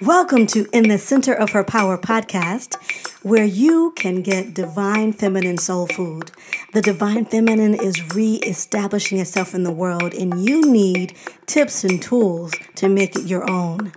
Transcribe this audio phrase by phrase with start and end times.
[0.00, 2.76] Welcome to In the Center of Her Power podcast,
[3.24, 6.30] where you can get divine feminine soul food.
[6.72, 11.14] The divine feminine is re establishing itself in the world, and you need
[11.46, 13.90] tips and tools to make it your own.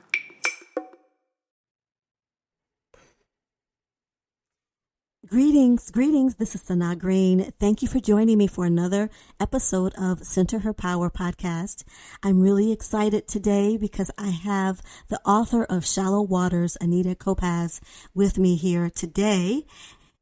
[5.91, 6.35] Greetings.
[6.35, 7.51] This is Sana Green.
[7.59, 9.09] Thank you for joining me for another
[9.41, 11.83] episode of Center Her Power podcast.
[12.23, 17.81] I'm really excited today because I have the author of Shallow Waters, Anita Kopacz,
[18.13, 19.65] with me here today.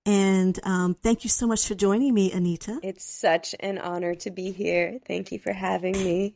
[0.07, 2.79] And um, thank you so much for joining me, Anita.
[2.81, 4.97] It's such an honor to be here.
[5.05, 6.33] Thank you for having me.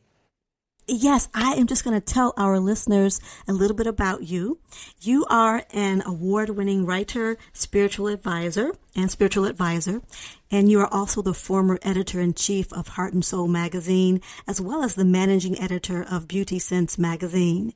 [0.86, 4.58] Yes, I am just going to tell our listeners a little bit about you.
[5.00, 10.02] You are an award winning writer, spiritual advisor, and spiritual advisor.
[10.50, 14.60] And you are also the former editor in chief of Heart and Soul magazine, as
[14.60, 17.72] well as the managing editor of Beauty Sense magazine.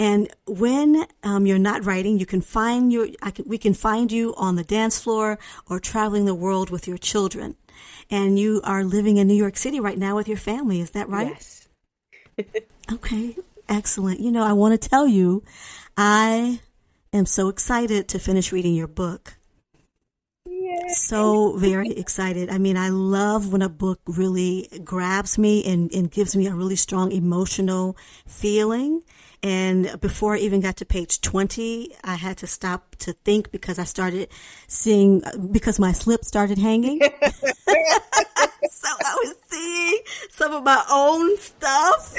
[0.00, 4.34] And when um, you're not writing, you can find your, can, we can find you
[4.36, 5.38] on the dance floor
[5.70, 7.54] or traveling the world with your children.
[8.10, 10.80] And you are living in New York City right now with your family.
[10.80, 11.28] Is that right?
[11.28, 11.61] Yes
[12.92, 13.36] okay,
[13.68, 14.20] excellent.
[14.20, 15.42] You know, I want to tell you,
[15.96, 16.60] I
[17.12, 19.34] am so excited to finish reading your book.
[20.88, 22.50] So very excited.
[22.50, 26.54] I mean, I love when a book really grabs me and, and gives me a
[26.54, 29.02] really strong emotional feeling.
[29.42, 33.78] And before I even got to page 20, I had to stop to think because
[33.78, 34.28] I started
[34.68, 37.00] seeing, because my slip started hanging.
[38.70, 39.98] so I was seeing
[40.30, 42.14] some of my own stuff.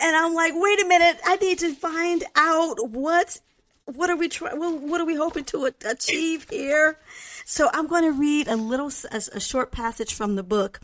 [0.00, 3.40] And I'm like, wait a minute, I need to find out what,
[3.84, 6.98] what are we trying, what are we hoping to achieve here?
[7.44, 10.80] So I'm going to read a little, a, a short passage from the book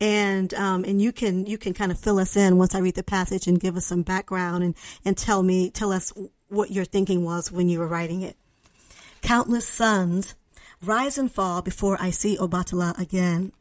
[0.00, 2.94] and um, and you can you can kind of fill us in once I read
[2.94, 6.12] the passage and give us some background and and tell me tell us
[6.48, 8.36] what your thinking was when you were writing it.
[9.20, 10.34] Countless suns
[10.82, 13.52] rise and fall before I see Obatala again.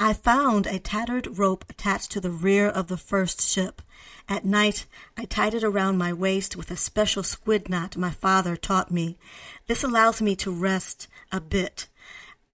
[0.00, 3.82] I found a tattered rope attached to the rear of the first ship.
[4.28, 4.86] At night,
[5.16, 9.18] I tied it around my waist with a special squid knot my father taught me.
[9.66, 11.88] This allows me to rest a bit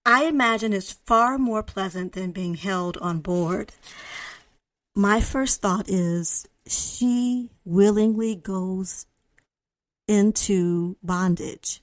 [0.07, 3.73] I imagine it's far more pleasant than being held on board.
[4.95, 9.07] My first thought is she willingly goes
[10.07, 11.81] into bondage.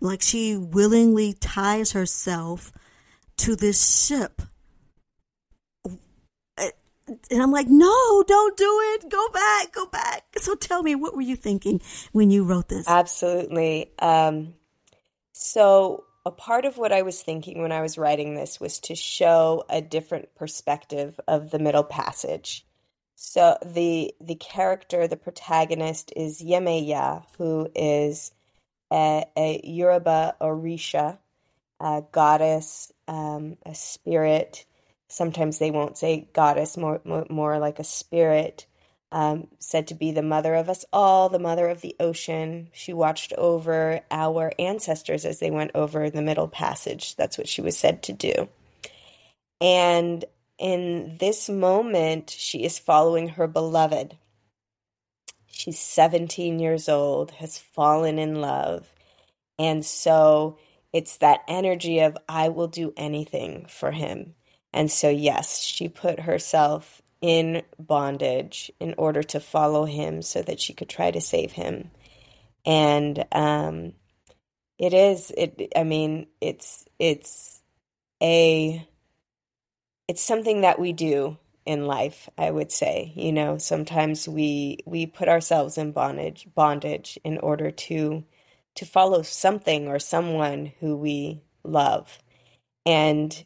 [0.00, 2.72] Like she willingly ties herself
[3.36, 4.42] to this ship.
[7.30, 9.10] And I'm like, no, don't do it.
[9.10, 10.24] Go back, go back.
[10.38, 11.80] So tell me, what were you thinking
[12.12, 12.88] when you wrote this?
[12.88, 13.92] Absolutely.
[13.98, 14.54] Um,
[15.32, 18.94] so a part of what I was thinking when I was writing this was to
[18.94, 22.64] show a different perspective of the middle passage.
[23.16, 28.32] So the the character, the protagonist is Yemaya, who is
[28.92, 31.18] a, a Yoruba Orisha,
[31.80, 34.64] a goddess, um, a spirit.
[35.12, 38.66] Sometimes they won't say goddess, more more, more like a spirit
[39.12, 42.70] um, said to be the mother of us all, the mother of the ocean.
[42.72, 47.14] She watched over our ancestors as they went over the Middle Passage.
[47.16, 48.48] That's what she was said to do.
[49.60, 50.24] And
[50.58, 54.16] in this moment, she is following her beloved.
[55.46, 58.90] She's 17 years old, has fallen in love.
[59.58, 60.58] And so
[60.92, 64.34] it's that energy of, I will do anything for him.
[64.72, 70.60] And so, yes, she put herself in bondage in order to follow him so that
[70.60, 71.90] she could try to save him.
[72.64, 73.92] And um,
[74.78, 77.62] it is it I mean it's it's
[78.22, 78.86] a
[80.08, 83.12] it's something that we do in life, I would say.
[83.14, 88.24] You know, sometimes we we put ourselves in bondage bondage in order to
[88.74, 92.18] to follow something or someone who we love.
[92.84, 93.44] And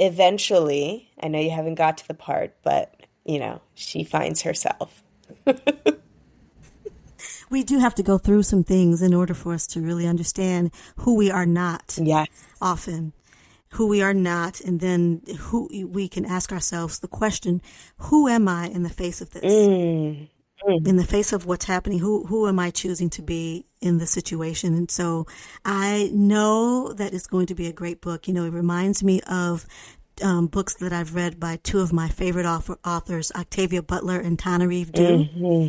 [0.00, 2.94] eventually, I know you haven't got to the part, but
[3.24, 5.02] you know, she finds herself.
[7.50, 10.72] we do have to go through some things in order for us to really understand
[10.96, 11.98] who we are not.
[12.00, 12.24] Yeah.
[12.60, 13.12] Often
[13.74, 17.62] who we are not and then who we can ask ourselves the question,
[17.98, 19.44] who am I in the face of this?
[19.44, 20.28] Mm.
[20.66, 20.86] Mm.
[20.86, 24.06] In the face of what's happening, who who am I choosing to be in the
[24.06, 24.74] situation?
[24.74, 25.26] And so
[25.64, 28.28] I know that it's going to be a great book.
[28.28, 29.66] You know, it reminds me of
[30.22, 34.38] um, books that I've read by two of my favorite author, authors, Octavia Butler and
[34.38, 35.02] Tananarive Due.
[35.02, 35.68] Mm-hmm.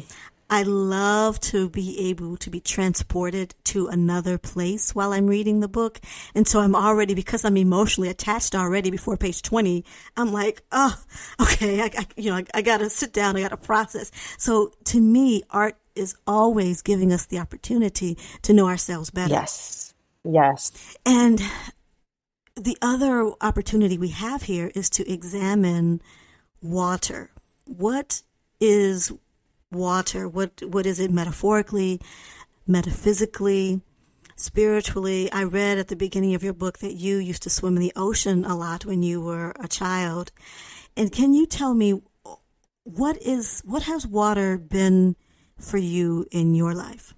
[0.51, 5.69] I love to be able to be transported to another place while I'm reading the
[5.69, 6.01] book.
[6.35, 9.85] And so I'm already, because I'm emotionally attached already before page 20,
[10.17, 11.01] I'm like, oh,
[11.41, 13.37] okay, I, I you know, I, I got to sit down.
[13.37, 14.11] I got to process.
[14.37, 19.33] So to me, art is always giving us the opportunity to know ourselves better.
[19.33, 19.93] Yes.
[20.25, 20.97] Yes.
[21.05, 21.41] And
[22.55, 26.01] the other opportunity we have here is to examine
[26.61, 27.31] water.
[27.65, 28.21] What
[28.59, 29.13] is
[29.71, 30.27] water?
[30.27, 32.01] What what is it metaphorically,
[32.67, 33.81] metaphysically,
[34.35, 35.31] spiritually?
[35.31, 37.93] I read at the beginning of your book that you used to swim in the
[37.95, 40.31] ocean a lot when you were a child.
[40.95, 42.01] And can you tell me
[42.83, 45.15] what is what has water been
[45.57, 47.13] for you in your life?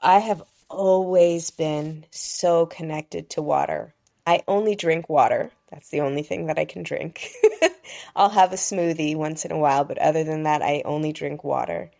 [0.00, 3.94] I have always been so connected to water.
[4.26, 5.50] I only drink water.
[5.70, 7.30] That's the only thing that I can drink.
[8.16, 11.42] I'll have a smoothie once in a while, but other than that, I only drink
[11.44, 11.90] water.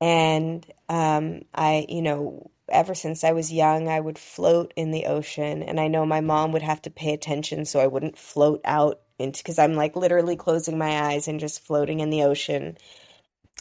[0.00, 5.06] And um, I, you know, ever since I was young, I would float in the
[5.06, 5.62] ocean.
[5.62, 9.00] And I know my mom would have to pay attention so I wouldn't float out
[9.18, 12.78] into, because I'm like literally closing my eyes and just floating in the ocean.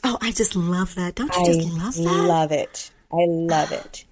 [0.03, 1.15] Oh, I just love that.
[1.15, 2.07] Don't you I just love that?
[2.07, 2.91] I love it.
[3.11, 4.05] I love it.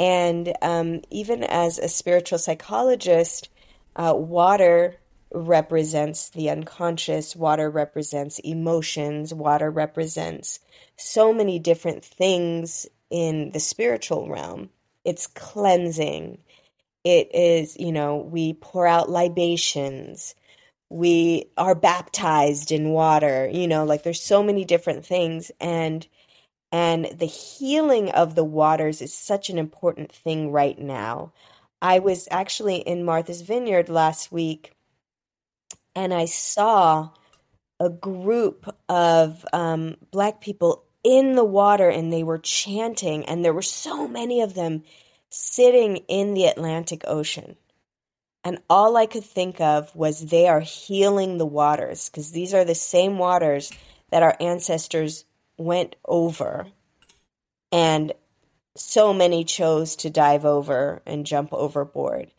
[0.00, 3.50] And um, even as a spiritual psychologist,
[3.96, 4.96] uh, water
[5.30, 10.58] represents the unconscious, water represents emotions, water represents
[10.96, 14.70] so many different things in the spiritual realm.
[15.04, 16.38] It's cleansing.
[17.04, 20.34] It is, you know, we pour out libations.
[20.88, 25.52] We are baptized in water, you know, like there's so many different things.
[25.60, 26.06] And
[26.72, 31.32] and the healing of the waters is such an important thing right now.
[31.82, 34.72] I was actually in Martha's Vineyard last week
[35.94, 37.10] and I saw
[37.78, 43.54] a group of um, black people in the water and they were chanting, and there
[43.54, 44.84] were so many of them
[45.30, 47.56] sitting in the Atlantic Ocean.
[48.44, 52.64] And all I could think of was they are healing the waters because these are
[52.64, 53.70] the same waters
[54.10, 55.24] that our ancestors
[55.60, 56.66] went over.
[57.70, 58.12] And
[58.76, 62.30] so many chose to dive over and jump overboard.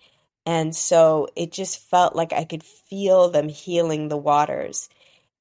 [0.45, 4.89] And so it just felt like I could feel them healing the waters.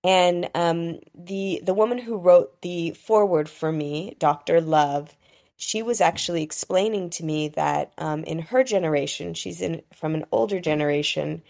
[0.04, 4.60] And um, the the woman who wrote the foreword for me, Dr.
[4.60, 5.16] Love,
[5.56, 10.24] she was actually explaining to me that um, in her generation, she's in from an
[10.32, 11.42] older generation,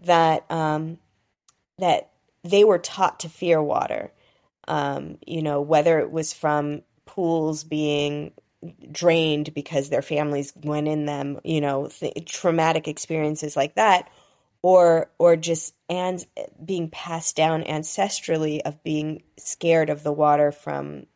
[0.00, 0.98] that um,
[1.78, 2.10] that
[2.44, 4.12] they were taught to fear water.
[4.68, 8.32] Um, you know, whether it was from pools being
[8.90, 14.08] drained because their families went in them, you know, th- traumatic experiences like that,
[14.62, 16.24] or or just and
[16.64, 21.06] being passed down ancestrally of being scared of the water from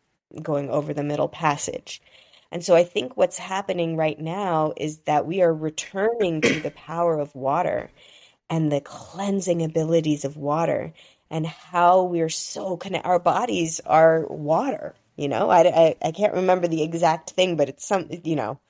[0.42, 2.02] going over the middle passage.
[2.50, 6.70] And so I think what's happening right now is that we are returning to the
[6.70, 7.90] power of water
[8.48, 10.92] and the cleansing abilities of water
[11.30, 13.08] and how we're so connected.
[13.08, 15.50] Our bodies are water, you know?
[15.50, 18.60] I, I, I can't remember the exact thing, but it's some, you know.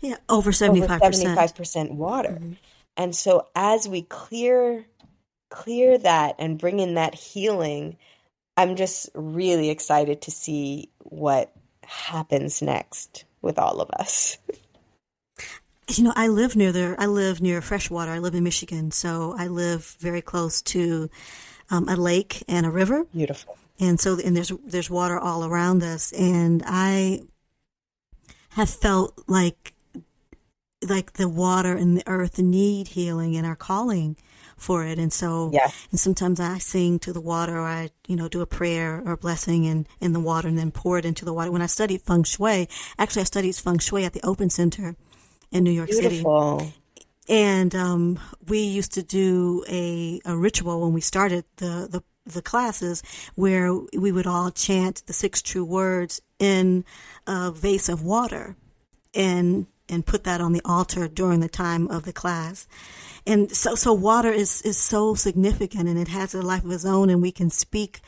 [0.00, 0.90] Yeah, over 75%.
[0.90, 2.30] Over 75% water.
[2.30, 2.52] Mm-hmm.
[2.96, 4.84] And so as we clear
[5.54, 7.96] clear that and bring in that healing,
[8.56, 11.52] I'm just really excited to see what
[11.84, 14.38] happens next with all of us.
[15.88, 16.98] You know, I live near there.
[16.98, 18.10] I live near freshwater.
[18.10, 21.10] I live in Michigan, so I live very close to
[21.70, 23.06] um, a lake and a river.
[23.14, 23.56] Beautiful.
[23.80, 27.22] And so, and there's there's water all around us, and I
[28.50, 29.74] have felt like
[30.88, 34.16] like the water and the earth need healing and are calling
[34.56, 34.98] for it.
[34.98, 35.70] And so, yeah.
[35.90, 39.12] and sometimes I sing to the water or I, you know, do a prayer or
[39.12, 41.50] a blessing in, in the water and then pour it into the water.
[41.50, 42.68] When I studied feng shui,
[42.98, 44.96] actually I studied feng shui at the Open Center
[45.50, 46.60] in New York Beautiful.
[46.60, 46.74] City.
[47.28, 52.42] And, um, we used to do a, a ritual when we started the, the, the
[52.42, 53.02] classes
[53.34, 56.84] where we would all chant the six true words in
[57.26, 58.56] a vase of water.
[59.14, 62.66] And and put that on the altar during the time of the class.
[63.26, 66.84] And so, so water is, is so significant and it has a life of its
[66.84, 68.00] own and we can speak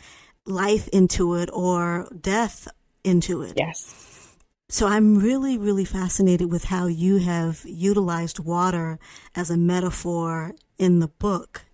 [0.45, 2.69] life into it or death
[3.05, 3.55] into it.
[3.57, 4.06] Yes.
[4.69, 8.99] So I'm really, really fascinated with how you have utilized water
[9.35, 11.65] as a metaphor in the book.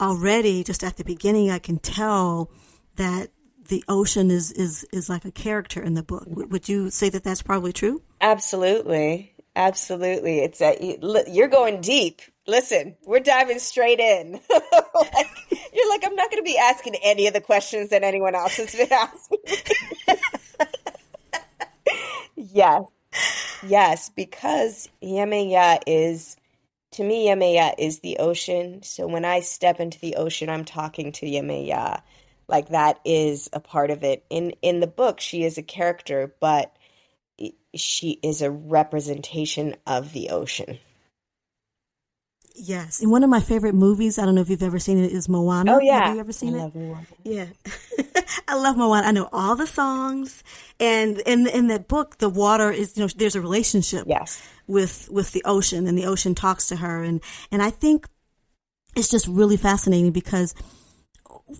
[0.00, 2.52] Already, just at the beginning, I can tell
[2.94, 3.30] that
[3.68, 6.26] the ocean is, is, is like a character in the book.
[6.28, 8.02] Would you say that that's probably true?
[8.20, 9.34] Absolutely.
[9.56, 10.38] Absolutely.
[10.38, 12.22] It's a, you're going deep.
[12.46, 14.32] Listen, we're diving straight in.
[14.94, 15.26] like,
[15.72, 18.56] you're like, I'm not going to be asking any of the questions that anyone else
[18.58, 19.38] has been asking.
[22.52, 22.84] Yes.
[23.62, 26.36] Yes, because Yemaya is,
[26.92, 28.82] to me, Yemaya is the ocean.
[28.82, 32.02] So when I step into the ocean, I'm talking to Yemaya.
[32.48, 34.24] like that is a part of it.
[34.30, 36.76] In in the book, she is a character, but
[37.74, 40.78] she is a representation of the ocean.
[42.60, 45.12] Yes, and one of my favorite movies, I don't know if you've ever seen it,
[45.12, 45.76] is Moana.
[45.76, 46.60] Oh yeah, have you ever seen I it?
[46.62, 47.06] Love Moana.
[47.22, 47.46] Yeah,
[48.48, 49.06] I love Moana.
[49.06, 50.42] I know all the songs,
[50.80, 54.04] and in in that book, the water is you know there's a relationship.
[54.08, 54.42] Yes.
[54.66, 57.20] with with the ocean, and the ocean talks to her, and
[57.52, 58.08] and I think
[58.96, 60.54] it's just really fascinating because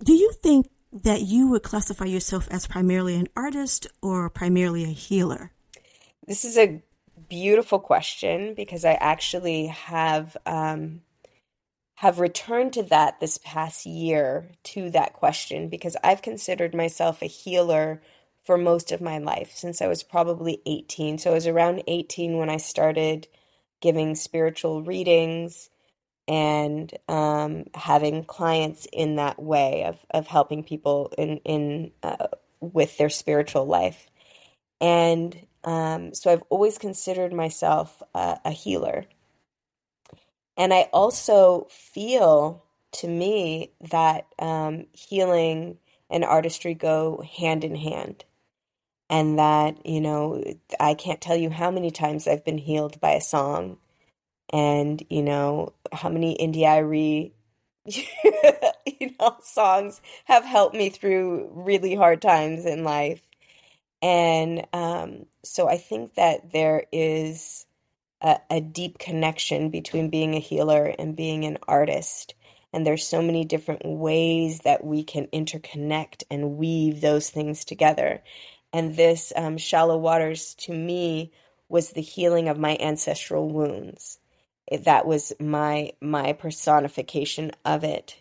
[0.03, 4.89] do you think that you would classify yourself as primarily an artist or primarily a
[4.89, 5.53] healer?
[6.27, 6.83] This is a
[7.29, 11.03] beautiful question because I actually have um,
[11.97, 17.27] have returned to that this past year to that question because I've considered myself a
[17.27, 18.01] healer
[18.45, 21.19] for most of my life since I was probably 18.
[21.19, 23.27] So I was around 18 when I started
[23.81, 25.71] giving spiritual readings
[26.29, 32.29] and um, having clients in that way of, of helping people in in uh,
[32.61, 34.07] with their spiritual life.
[34.81, 39.07] And um, so I've always considered myself a, a healer.
[40.57, 45.79] And I also feel to me that um, healing
[46.11, 48.25] and artistry go hand in hand.
[49.11, 50.43] And that, you know,
[50.81, 53.79] I can't tell you how many times I've been healed by a song,
[54.53, 57.33] and, you know, how many India.Arie,
[57.87, 63.23] you know, songs have helped me through really hard times in life.
[64.03, 67.67] And um, so I think that there is
[68.21, 72.35] a, a deep connection between being a healer and being an artist.
[72.73, 78.23] And there's so many different ways that we can interconnect and weave those things together.
[78.73, 81.33] And this um, shallow waters to me
[81.69, 84.19] was the healing of my ancestral wounds.
[84.85, 88.17] That was my my personification of it,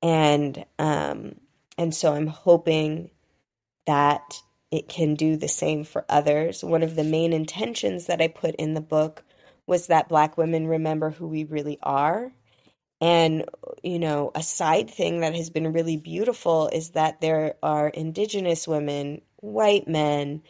[0.00, 1.34] and um,
[1.76, 3.10] and so I'm hoping
[3.86, 4.40] that
[4.74, 6.64] it can do the same for others.
[6.64, 9.24] One of the main intentions that I put in the book
[9.66, 12.32] was that Black women remember who we really are.
[13.00, 13.44] And,
[13.82, 18.66] you know, a side thing that has been really beautiful is that there are Indigenous
[18.66, 20.42] women, white men,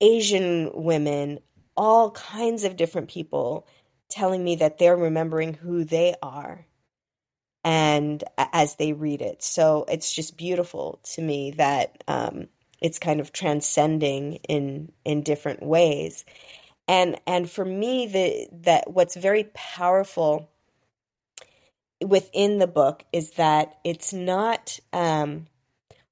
[0.00, 1.40] Asian women,
[1.76, 3.66] all kinds of different people
[4.10, 6.66] telling me that they're remembering who they are
[7.64, 12.46] and as they read it so it's just beautiful to me that um,
[12.84, 16.26] it's kind of transcending in in different ways.
[16.86, 20.50] And and for me the that what's very powerful
[22.04, 25.46] within the book is that it's not um,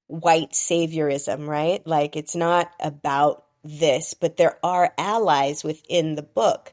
[0.07, 1.85] white saviorism right?
[1.85, 6.72] Like it's not about this but there are allies within the book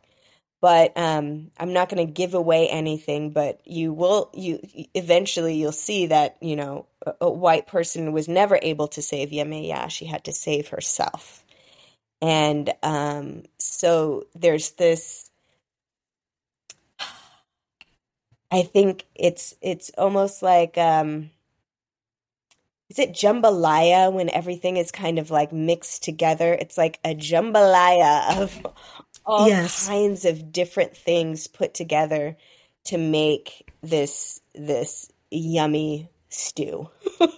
[0.61, 3.31] but um, I'm not going to give away anything.
[3.31, 4.61] But you will, you
[4.95, 9.31] eventually you'll see that you know a, a white person was never able to save
[9.31, 9.91] Yemaya.
[9.91, 11.45] She had to save herself,
[12.21, 15.31] and um, so there's this.
[18.53, 21.31] I think it's it's almost like um,
[22.91, 26.53] is it jambalaya when everything is kind of like mixed together?
[26.53, 28.67] It's like a jambalaya of
[29.25, 29.87] all yes.
[29.87, 32.37] kinds of different things put together
[32.85, 36.89] to make this this yummy stew.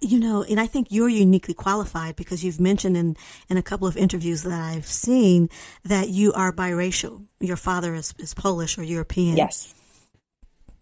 [0.00, 3.16] you know, and I think you're uniquely qualified because you've mentioned in,
[3.48, 5.48] in a couple of interviews that I've seen
[5.84, 7.24] that you are biracial.
[7.40, 9.36] Your father is, is Polish or European.
[9.36, 9.74] Yes.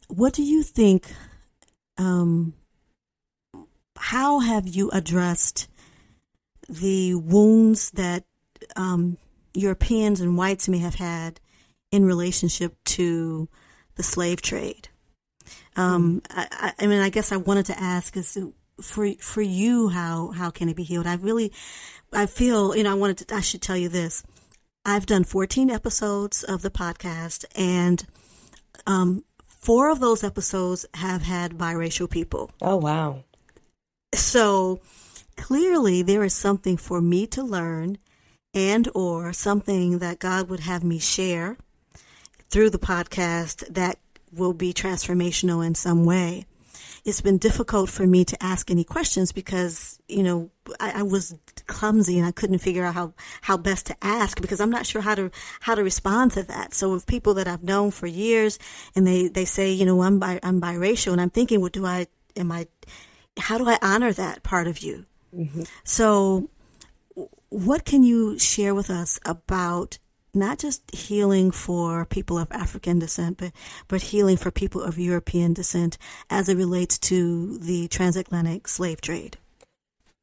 [0.08, 1.12] What do you think?
[1.96, 2.54] Um,
[3.96, 5.68] how have you addressed
[6.68, 8.24] the wounds that
[8.76, 9.18] um,
[9.54, 11.40] Europeans and whites may have had
[11.92, 13.48] in relationship to
[13.94, 14.88] the slave trade.
[15.76, 16.26] Um, mm.
[16.30, 18.38] I, I, mean, I guess I wanted to ask is
[18.80, 21.06] for for you how how can it be healed?
[21.06, 21.52] I really,
[22.12, 24.24] I feel you know I wanted to I should tell you this.
[24.84, 28.04] I've done 14 episodes of the podcast, and
[28.86, 32.50] um, four of those episodes have had biracial people.
[32.60, 33.24] Oh wow!
[34.14, 34.80] So
[35.36, 37.98] clearly, there is something for me to learn
[38.54, 41.56] and or something that God would have me share
[42.48, 43.98] through the podcast that
[44.32, 46.46] will be transformational in some way.
[47.04, 51.34] It's been difficult for me to ask any questions because, you know, I, I, was
[51.66, 55.02] clumsy and I couldn't figure out how, how best to ask because I'm not sure
[55.02, 55.30] how to,
[55.60, 56.72] how to respond to that.
[56.72, 58.58] So with people that I've known for years
[58.96, 61.84] and they, they say, you know, I'm bi, I'm biracial and I'm thinking, what do
[61.84, 62.06] I,
[62.36, 62.68] am I,
[63.36, 65.04] how do I honor that part of you?
[65.36, 65.64] Mm-hmm.
[65.84, 66.48] So
[67.54, 69.98] what can you share with us about
[70.34, 73.52] not just healing for people of African descent, but,
[73.86, 75.96] but healing for people of European descent
[76.28, 79.38] as it relates to the transatlantic slave trade?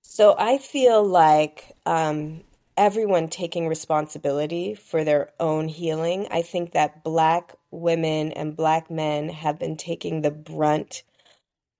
[0.01, 2.41] So I feel like um,
[2.75, 6.27] everyone taking responsibility for their own healing.
[6.31, 11.03] I think that black women and black men have been taking the brunt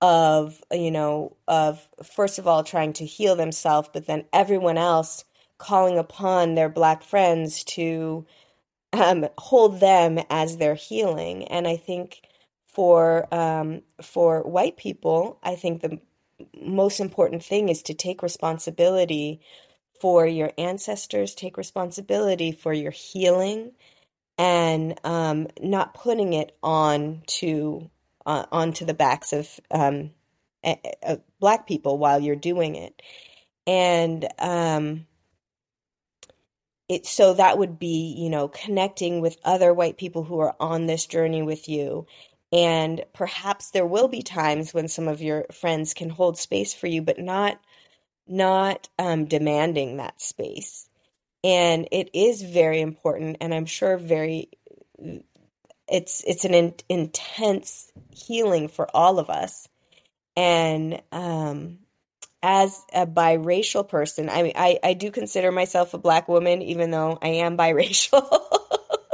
[0.00, 5.26] of, you know, of first of all trying to heal themselves, but then everyone else
[5.62, 8.26] calling upon their black friends to
[8.92, 11.44] um, hold them as their healing.
[11.44, 12.20] And I think
[12.66, 16.00] for um, for white people, I think the
[16.60, 19.40] most important thing is to take responsibility
[20.00, 23.70] for your ancestors, take responsibility for your healing,
[24.36, 27.88] and um, not putting it on to
[28.26, 30.10] uh, onto the backs of um,
[31.38, 33.00] black people while you're doing it.
[33.64, 35.06] And um,
[36.92, 40.86] it so that would be you know connecting with other white people who are on
[40.86, 42.06] this journey with you.
[42.52, 46.86] And perhaps there will be times when some of your friends can hold space for
[46.86, 47.58] you but not
[48.26, 50.88] not um, demanding that space.
[51.44, 54.50] And it is very important and i'm sure very
[55.88, 59.68] it's it's an in, intense healing for all of us.
[60.36, 61.78] And um
[62.42, 66.90] as a biracial person, I mean, I, I do consider myself a black woman, even
[66.90, 68.28] though I am biracial.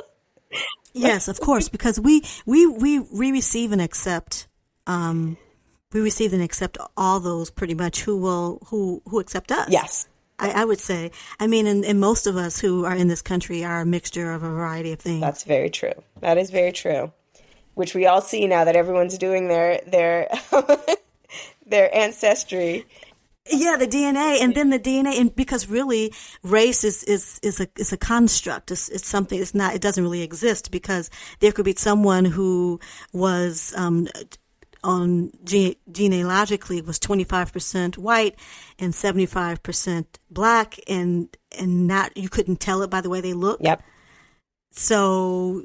[0.92, 4.48] yes, of course, because we, we, we, we receive and accept,
[4.86, 5.36] um,
[5.92, 9.68] we receive and accept all those pretty much who will, who, who accept us.
[9.70, 10.08] Yes.
[10.38, 11.10] I, I would say.
[11.40, 14.32] I mean, and, and most of us who are in this country are a mixture
[14.32, 15.20] of a variety of things.
[15.20, 15.94] That's very true.
[16.20, 17.12] That is very true.
[17.74, 20.28] Which we all see now that everyone's doing their, their,
[21.66, 22.86] their ancestry
[23.50, 26.12] yeah, the DNA, and then the DNA, and because really,
[26.42, 28.70] race is is is a is a construct.
[28.70, 29.40] It's, it's something.
[29.40, 29.74] It's not.
[29.74, 32.80] It doesn't really exist because there could be someone who
[33.12, 34.08] was um,
[34.84, 38.38] on gene- genealogically was twenty five percent white
[38.78, 43.20] and seventy five percent black, and and not you couldn't tell it by the way
[43.20, 43.60] they look.
[43.62, 43.82] Yep.
[44.72, 45.62] So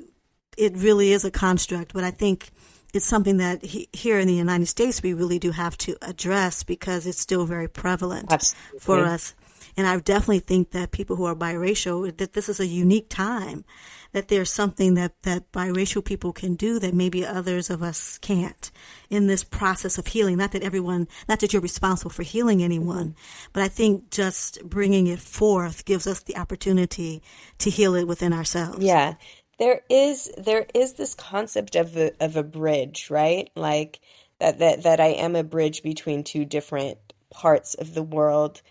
[0.58, 2.50] it really is a construct, but I think
[2.93, 6.63] it's something that he, here in the United States we really do have to address
[6.63, 8.79] because it's still very prevalent Absolutely.
[8.79, 9.34] for us.
[9.75, 13.65] And I definitely think that people who are biracial, that this is a unique time,
[14.12, 18.69] that there's something that, that biracial people can do that maybe others of us can't
[19.10, 20.38] in this process of healing.
[20.38, 23.15] Not that everyone, not that you're responsible for healing anyone,
[23.51, 27.23] but I think just bringing it forth gives us the opportunity
[27.58, 28.84] to heal it within ourselves.
[28.84, 29.15] Yeah
[29.63, 33.49] there is there is this concept of a, of a bridge, right?
[33.56, 34.02] Like
[34.41, 36.97] that that that I am a bridge between two different
[37.30, 38.62] parts of the world,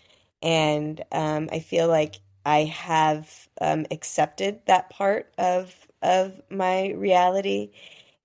[0.43, 7.71] and um, I feel like I have um, accepted that part of of my reality,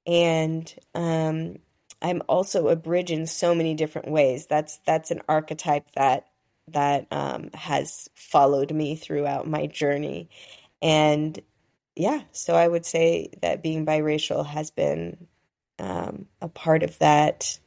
[0.06, 1.56] and um,
[2.02, 4.44] I'm also a bridge in so many different ways.
[4.44, 6.26] That's that's an archetype that
[6.66, 10.28] that um, has followed me throughout my journey,
[10.82, 11.40] and
[11.98, 15.26] yeah, so I would say that being biracial has been
[15.78, 17.58] um, a part of that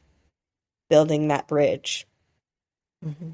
[0.88, 2.06] building that bridge.
[3.04, 3.30] Mm-hmm.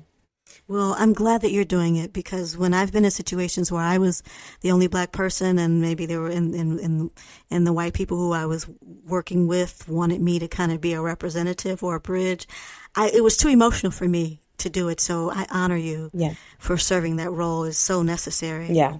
[0.67, 3.99] Well, I'm glad that you're doing it because when I've been in situations where I
[3.99, 4.23] was
[4.61, 7.11] the only black person and maybe there were in, in, in,
[7.49, 8.69] in the white people who I was
[9.07, 12.47] working with wanted me to kind of be a representative or a bridge,
[12.95, 15.01] I, it was too emotional for me to do it.
[15.01, 16.35] So I honor you yeah.
[16.59, 18.73] for serving that role is so necessary.
[18.73, 18.99] Yeah.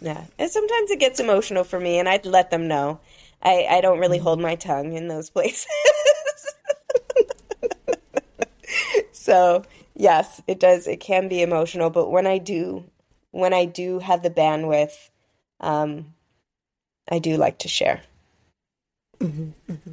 [0.00, 0.24] Yeah.
[0.38, 3.00] And sometimes it gets emotional for me, and I'd let them know.
[3.42, 4.24] I, I don't really mm-hmm.
[4.24, 5.66] hold my tongue in those places.
[9.12, 10.86] so, yes, it does.
[10.86, 12.84] It can be emotional, but when I do,
[13.30, 15.10] when I do have the bandwidth,
[15.60, 16.14] um,
[17.10, 18.02] I do like to share.
[19.18, 19.92] Mm-hmm, mm-hmm.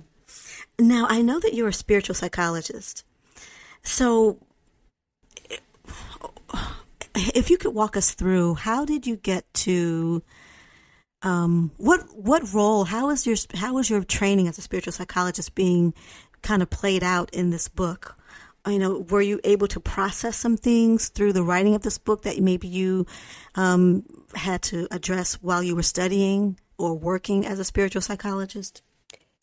[0.80, 3.04] Now, I know that you're a spiritual psychologist.
[3.82, 4.38] So,
[7.18, 10.22] if you could walk us through, how did you get to
[11.22, 12.84] um, what what role?
[12.84, 15.94] How is your how is your training as a spiritual psychologist being
[16.42, 18.16] kind of played out in this book?
[18.68, 22.24] You know, were you able to process some things through the writing of this book
[22.24, 23.06] that maybe you
[23.56, 24.04] um,
[24.36, 28.82] had to address while you were studying or working as a spiritual psychologist?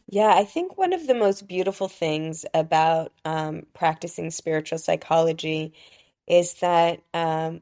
[0.07, 5.73] Yeah, I think one of the most beautiful things about um, practicing spiritual psychology
[6.27, 7.61] is that um,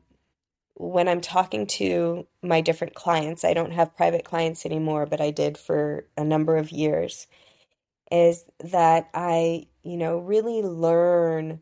[0.75, 5.31] when I'm talking to my different clients, I don't have private clients anymore, but I
[5.31, 7.27] did for a number of years,
[8.11, 11.61] is that I, you know, really learn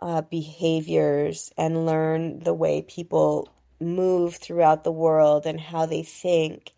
[0.00, 3.48] uh, behaviors and learn the way people
[3.80, 6.72] move throughout the world and how they think.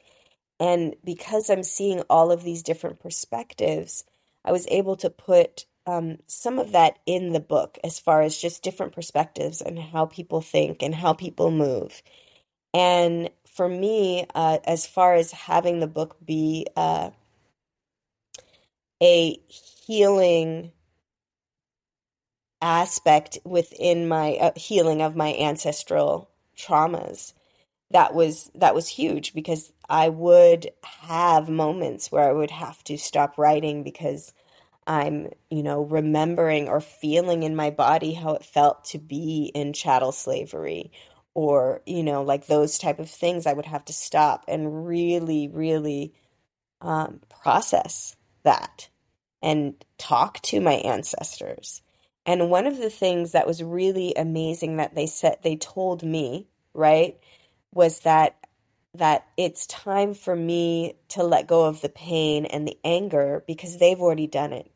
[0.61, 4.05] And because I'm seeing all of these different perspectives,
[4.45, 8.37] I was able to put um, some of that in the book as far as
[8.37, 12.03] just different perspectives and how people think and how people move.
[12.73, 17.11] And for me, uh, as far as having the book be uh,
[19.03, 19.39] a
[19.87, 20.73] healing
[22.61, 27.35] aspect within my uh, healing of my ancestral traumas
[27.91, 32.99] that was that was huge because I would have moments where I would have to
[32.99, 34.33] stop writing because
[34.87, 39.73] I'm, you know, remembering or feeling in my body how it felt to be in
[39.73, 40.93] chattel slavery
[41.35, 45.49] or, you know, like those type of things I would have to stop and really
[45.49, 46.15] really
[46.81, 48.89] um, process that
[49.43, 51.83] and talk to my ancestors
[52.27, 56.49] and one of the things that was really amazing that they said they told me,
[56.73, 57.19] right,
[57.73, 58.37] was that
[58.95, 63.79] that it's time for me to let go of the pain and the anger because
[63.79, 64.71] they've already done it.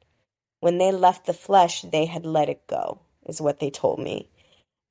[0.61, 4.31] When they left the flesh, they had let it go, is what they told me.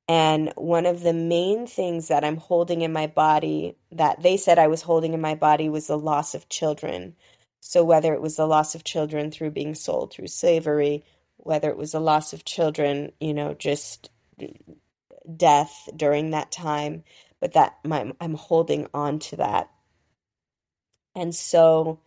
[0.09, 4.59] And one of the main things that I'm holding in my body that they said
[4.59, 7.15] I was holding in my body was the loss of children.
[7.61, 11.03] So, whether it was the loss of children through being sold through slavery
[11.37, 14.09] whether it was the loss of children, you know, just
[15.35, 17.03] death during that time,
[17.39, 19.71] but that my, I'm holding on to that.
[21.15, 21.99] And so,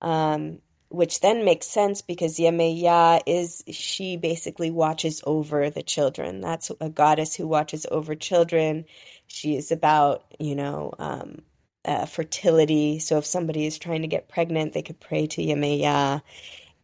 [0.00, 0.60] um,
[0.94, 6.40] which then makes sense because Yemaya is, she basically watches over the children.
[6.40, 8.84] That's a goddess who watches over children.
[9.26, 11.42] She is about, you know, um,
[11.84, 12.98] uh, fertility.
[12.98, 16.22] So if somebody is trying to get pregnant, they could pray to Yemaya.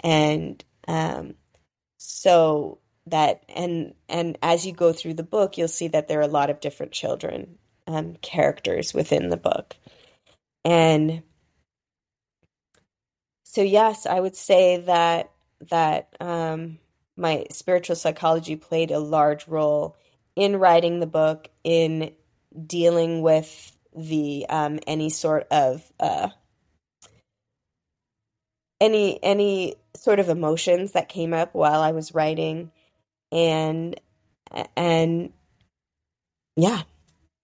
[0.01, 1.35] And um,
[1.99, 6.23] so that and and as you go through the book you'll see that there are
[6.23, 9.77] a lot of different children um, characters within the book
[10.65, 11.23] and
[13.51, 15.31] so yes i would say that
[15.71, 16.79] that um,
[17.17, 19.97] my spiritual psychology played a large role
[20.37, 22.13] in writing the book in
[22.67, 26.29] dealing with the um, any sort of uh,
[28.81, 32.71] any any sort of emotions that came up while I was writing
[33.31, 34.01] and
[34.77, 35.33] and
[36.57, 36.83] yeah,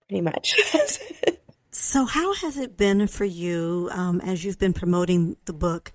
[0.08, 0.54] pretty much.
[1.76, 5.92] so, how has it been for you um, as you've been promoting the book?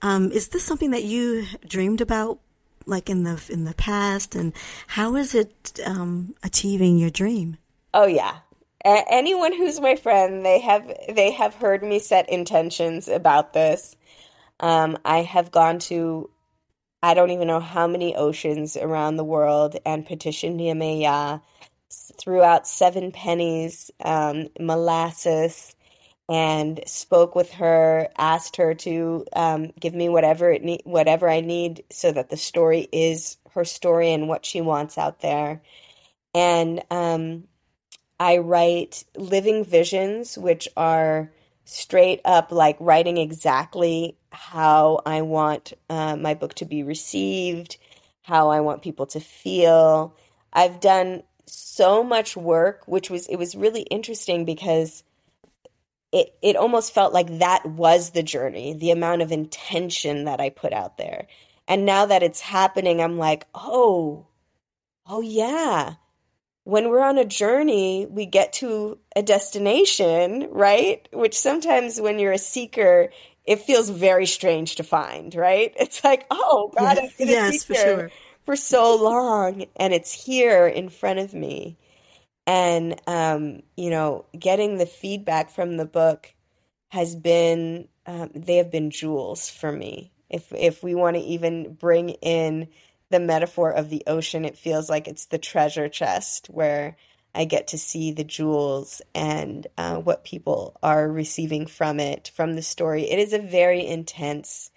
[0.00, 2.38] Um, is this something that you dreamed about,
[2.86, 4.52] like in the in the past, and
[4.86, 7.56] how is it um, achieving your dream?
[7.92, 8.38] Oh yeah,
[8.84, 13.96] anyone who's my friend, they have they have heard me set intentions about this.
[14.60, 16.30] Um, I have gone to
[17.02, 21.42] I don't even know how many oceans around the world and petitioned Yemaya,
[22.18, 25.74] threw out seven pennies, um, molasses,
[26.28, 31.40] and spoke with her, asked her to um, give me whatever it ne- whatever I
[31.40, 35.60] need so that the story is her story and what she wants out there.
[36.34, 37.44] And um,
[38.18, 41.30] I write living visions, which are
[41.64, 47.76] straight up like writing exactly how I want uh, my book to be received,
[48.22, 50.16] how I want people to feel.
[50.52, 51.22] I've done
[51.54, 55.02] so much work, which was it was really interesting because
[56.12, 60.50] it it almost felt like that was the journey, the amount of intention that I
[60.50, 61.26] put out there.
[61.66, 64.26] And now that it's happening, I'm like, oh,
[65.06, 65.94] oh yeah
[66.64, 71.06] when we're on a journey, we get to a destination, right?
[71.12, 73.10] Which sometimes when you're a seeker,
[73.44, 75.74] it feels very strange to find, right?
[75.78, 78.10] It's like, oh God, yes, been yes, for, sure.
[78.44, 81.76] For so long, and it's here in front of me.
[82.46, 86.34] And um, you know, getting the feedback from the book
[86.88, 90.12] has been um, they have been jewels for me.
[90.28, 92.68] If if we want to even bring in
[93.10, 96.96] the metaphor of the ocean, it feels like it's the treasure chest where
[97.34, 102.54] I get to see the jewels and uh, what people are receiving from it, from
[102.54, 103.10] the story.
[103.10, 104.70] It is a very intense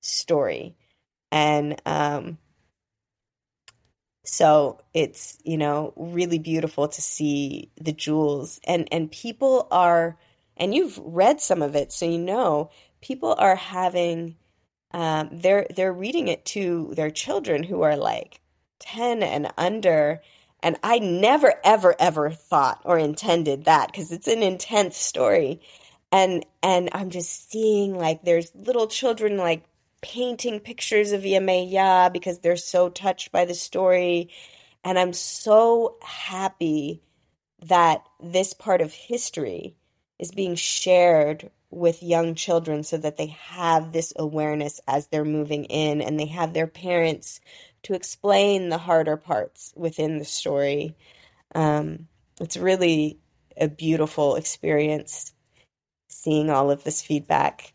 [0.00, 0.74] story.
[1.30, 2.38] And um,
[4.24, 8.60] so it's, you know, really beautiful to see the jewels.
[8.64, 10.18] And, and people are,
[10.56, 14.36] and you've read some of it, so you know, people are having
[14.92, 18.40] um, they're they're reading it to their children who are like
[18.80, 20.20] 10 and under
[20.62, 25.60] and i never ever ever thought or intended that because it's an intense story
[26.10, 29.62] and and i'm just seeing like there's little children like
[30.02, 34.30] painting pictures of Yemaya because they're so touched by the story
[34.84, 37.02] and i'm so happy
[37.62, 39.76] that this part of history
[40.18, 45.64] is being shared with young children so that they have this awareness as they're moving
[45.64, 47.40] in and they have their parents
[47.82, 50.96] to explain the harder parts within the story.
[51.54, 52.08] Um,
[52.40, 53.18] it's really
[53.56, 55.32] a beautiful experience
[56.08, 57.72] seeing all of this feedback.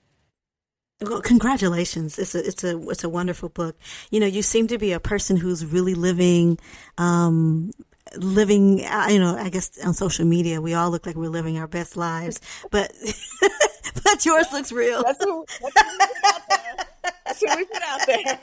[1.01, 2.17] Well, congratulations!
[2.17, 3.75] It's a it's a it's a wonderful book.
[4.11, 6.57] You know, you seem to be a person who's really living,
[6.97, 7.71] um,
[8.15, 8.85] living.
[8.85, 11.67] Uh, you know, I guess on social media, we all look like we're living our
[11.67, 12.39] best lives,
[12.71, 12.93] but
[14.05, 15.03] but yours looks real.
[15.03, 16.87] That's what, that's what we put out.
[17.25, 18.39] That's what we put out there.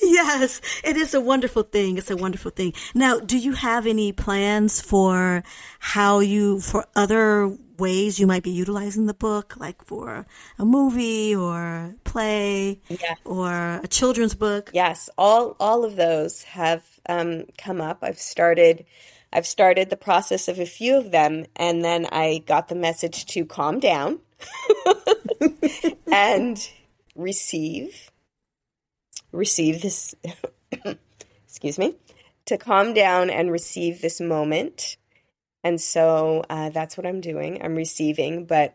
[0.00, 1.98] yes, it is a wonderful thing.
[1.98, 2.72] It's a wonderful thing.
[2.94, 5.42] Now, do you have any plans for
[5.80, 10.26] how you, for other ways you might be utilizing the book, like for
[10.58, 13.18] a movie or play yes.
[13.24, 14.70] or a children's book?
[14.74, 17.98] Yes, all, all of those have um, come up.
[18.02, 18.84] I've started,
[19.32, 23.26] I've started the process of a few of them and then I got the message
[23.26, 24.20] to calm down
[26.12, 26.70] and
[27.14, 28.10] receive
[29.32, 30.14] receive this,
[31.46, 31.96] excuse me,
[32.46, 34.96] to calm down and receive this moment.
[35.68, 37.62] And so uh, that's what I'm doing.
[37.62, 38.74] I'm receiving, but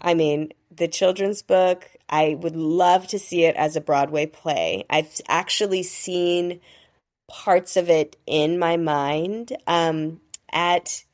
[0.00, 4.84] I mean, the children's book, I would love to see it as a Broadway play.
[4.90, 6.60] I've actually seen
[7.28, 10.20] parts of it in my mind um,
[10.52, 11.04] at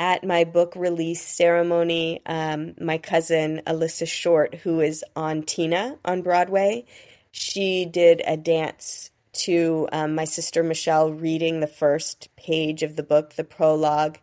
[0.00, 2.22] at my book release ceremony.
[2.24, 6.86] Um, my cousin Alyssa Short, who is on Tina on Broadway,
[7.30, 9.10] she did a dance
[9.44, 14.16] to um, my sister Michelle reading the first page of the book, the prologue.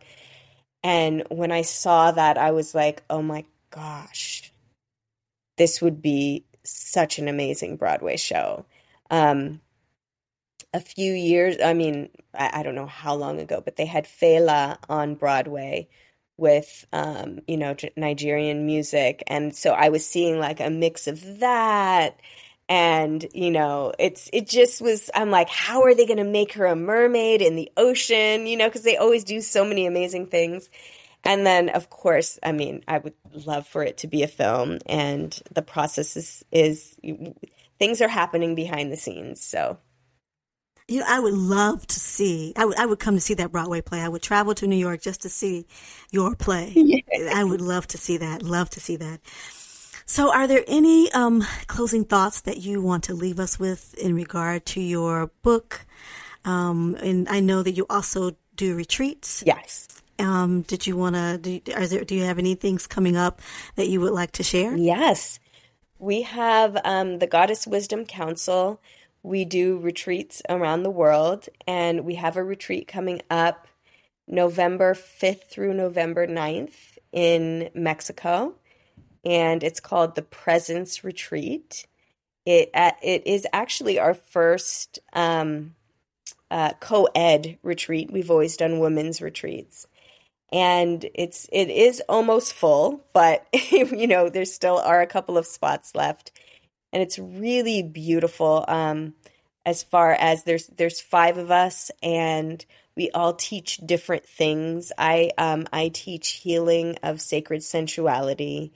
[0.84, 4.52] And when I saw that, I was like, oh my gosh,
[5.58, 8.66] this would be such an amazing Broadway show.
[9.10, 9.62] Um,
[10.74, 14.06] a few years, I mean, I, I, don't know how long ago, but they had
[14.06, 15.88] Fela on Broadway
[16.38, 19.24] with, um, you know, Nigerian music.
[19.28, 22.20] And so I was seeing like a mix of that
[22.70, 26.54] and you know it's it just was i'm like how are they going to make
[26.54, 30.26] her a mermaid in the ocean you know because they always do so many amazing
[30.26, 30.70] things
[31.26, 33.14] and then of course i mean i would
[33.46, 36.96] love for it to be a film and the process is is
[37.80, 39.78] things are happening behind the scenes so
[40.88, 42.54] you know, I would love to see.
[42.58, 42.78] I would.
[42.78, 44.02] I would come to see that Broadway play.
[44.02, 45.66] I would travel to New York just to see
[46.12, 46.74] your play.
[46.84, 47.00] Yeah.
[47.34, 48.44] I would love to see that.
[48.44, 49.22] Love to see that.
[50.06, 54.16] So, are there any um, closing thoughts that you want to leave us with in
[54.16, 55.86] regard to your book?
[56.46, 59.44] Um, and I know that you also do retreats.
[59.46, 59.88] Yes.
[60.20, 61.38] Um, did you want to?
[61.38, 63.42] Do, there, do you have any things coming up
[63.76, 64.76] that you would like to share?
[64.76, 65.40] Yes,
[66.00, 68.82] we have um, the Goddess Wisdom Council.
[69.24, 73.68] We do retreats around the world, and we have a retreat coming up
[74.28, 78.56] November 5th through November 9th in Mexico
[79.24, 81.86] and it's called the Presence Retreat.
[82.46, 85.76] It uh, it is actually our first um,
[86.52, 88.12] uh, co-ed retreat.
[88.12, 89.88] We've always done women's retreats,
[90.52, 95.46] and it's it is almost full, but you know there still are a couple of
[95.46, 96.32] spots left,
[96.92, 98.66] and it's really beautiful.
[98.68, 99.14] Um,
[99.66, 104.92] as far as there's there's five of us and we all teach different things.
[104.98, 108.72] I um, I teach healing of sacred sensuality.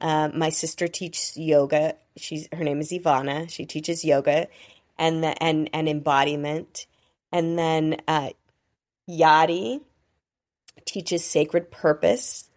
[0.00, 1.94] Um, my sister teaches yoga.
[2.16, 3.50] She's her name is Ivana.
[3.50, 4.48] She teaches yoga
[4.98, 6.86] and the, and and embodiment.
[7.32, 8.30] And then uh,
[9.08, 9.80] Yadi
[10.84, 12.48] teaches sacred purpose.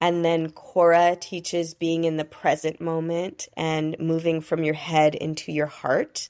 [0.00, 5.52] And then Cora teaches being in the present moment and moving from your head into
[5.52, 6.28] your heart.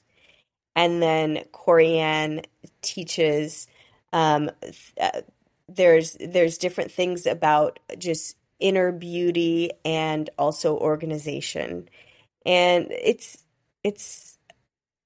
[0.75, 2.45] And then Corianne
[2.81, 3.67] teaches
[4.11, 4.51] um,
[5.01, 5.21] uh,
[5.67, 11.89] there's there's different things about just inner beauty and also organization.
[12.45, 13.43] And it's
[13.83, 14.37] it's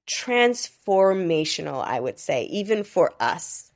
[0.07, 3.71] transformational, I would say, even for us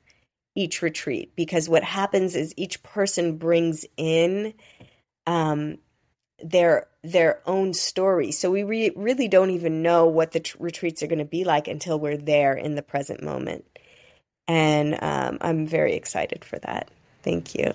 [0.54, 4.54] each retreat because what happens is each person brings in
[5.26, 5.78] um,
[6.42, 8.30] their their own story.
[8.30, 11.44] So we re- really don't even know what the t- retreats are going to be
[11.44, 13.64] like until we're there in the present moment.
[14.46, 16.88] And um, I'm very excited for that.
[17.22, 17.72] Thank you.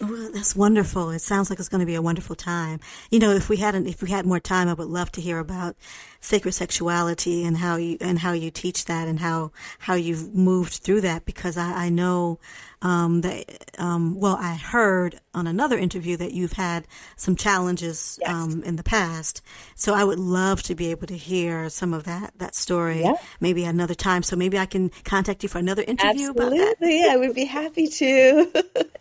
[0.00, 1.10] Well, that's wonderful.
[1.10, 2.80] It sounds like it's going to be a wonderful time.
[3.10, 5.38] You know, if we hadn't, if we had more time, I would love to hear
[5.38, 5.76] about
[6.20, 10.72] sacred sexuality and how you and how you teach that and how how you've moved
[10.74, 12.38] through that because I, I know
[12.80, 13.44] um, that
[13.78, 16.86] um, well, I heard on another interview that you've had
[17.16, 18.30] some challenges yes.
[18.30, 19.42] um, in the past.
[19.74, 23.14] So I would love to be able to hear some of that that story yeah.
[23.38, 24.22] maybe another time.
[24.22, 26.30] So maybe I can contact you for another interview.
[26.30, 27.12] Absolutely, Yeah.
[27.12, 28.50] I would be happy to.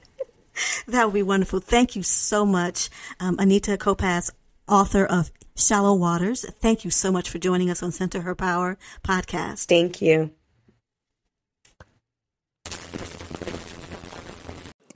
[0.87, 1.59] that would be wonderful.
[1.59, 4.31] Thank you so much, um, Anita Kopacz,
[4.67, 6.45] author of Shallow Waters.
[6.59, 9.65] Thank you so much for joining us on Center Her Power podcast.
[9.65, 10.31] Thank you.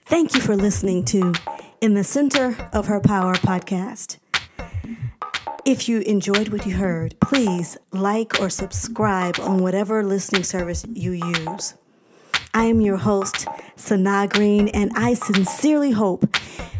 [0.05, 1.33] Thank you for listening to
[1.81, 4.17] In the Center of Her Power podcast.
[5.65, 11.13] If you enjoyed what you heard, please like or subscribe on whatever listening service you
[11.13, 11.73] use.
[12.55, 16.37] I am your host, Sanaa Green, and I sincerely hope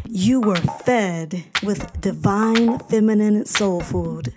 [0.08, 4.32] you were fed with divine feminine soul food.